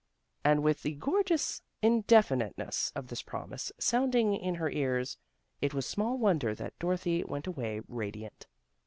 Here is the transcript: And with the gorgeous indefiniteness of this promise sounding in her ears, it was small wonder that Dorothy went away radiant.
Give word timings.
And 0.43 0.63
with 0.63 0.81
the 0.81 0.95
gorgeous 0.95 1.61
indefiniteness 1.83 2.91
of 2.95 3.05
this 3.09 3.21
promise 3.21 3.71
sounding 3.79 4.33
in 4.35 4.55
her 4.55 4.71
ears, 4.71 5.19
it 5.61 5.75
was 5.75 5.85
small 5.85 6.17
wonder 6.17 6.55
that 6.55 6.79
Dorothy 6.79 7.23
went 7.23 7.45
away 7.45 7.81
radiant. 7.87 8.47